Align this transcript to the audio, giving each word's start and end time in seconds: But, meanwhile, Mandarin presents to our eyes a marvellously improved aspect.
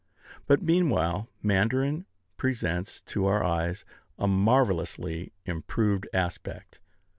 But, 0.47 0.63
meanwhile, 0.63 1.29
Mandarin 1.43 2.07
presents 2.35 3.01
to 3.01 3.27
our 3.27 3.43
eyes 3.43 3.85
a 4.17 4.25
marvellously 4.27 5.31
improved 5.45 6.07
aspect. 6.11 6.79